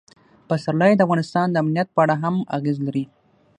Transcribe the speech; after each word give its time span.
پسرلی 0.47 0.93
د 0.95 1.01
افغانستان 1.05 1.47
د 1.51 1.55
امنیت 1.63 1.87
په 1.91 1.99
اړه 2.03 2.15
هم 2.23 2.35
اغېز 2.57 2.77
لري. 2.87 3.05